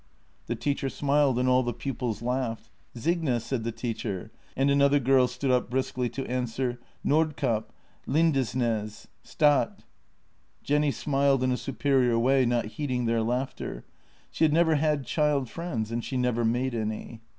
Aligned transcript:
The 0.47 0.55
teacher 0.55 0.89
smiled 0.89 1.37
and 1.37 1.47
all 1.47 1.61
the 1.61 1.75
pupils 1.75 2.23
laughed." 2.23 2.71
Signe," 2.95 3.39
said 3.39 3.63
the 3.63 3.71
teacher, 3.71 4.31
and 4.57 4.71
another 4.71 4.97
girl 4.97 5.27
stood 5.27 5.51
up 5.51 5.69
briskly 5.69 6.09
to 6.09 6.25
answer:" 6.25 6.79
Nordkap, 7.05 7.65
Lindesnaes, 8.07 9.05
Stat." 9.21 9.83
Jenny 10.63 10.89
smiled 10.89 11.43
in 11.43 11.51
a 11.51 11.55
superior 11.55 12.17
way, 12.17 12.47
not 12.47 12.65
heed 12.65 12.89
ing 12.89 13.05
their 13.05 13.21
laughter. 13.21 13.85
She 14.31 14.43
had 14.43 14.53
never 14.53 14.73
had 14.73 15.05
child 15.05 15.51
friends, 15.51 15.91
and 15.91 16.03
she 16.03 16.17
never 16.17 16.43
made 16.43 16.73
any. 16.73 17.21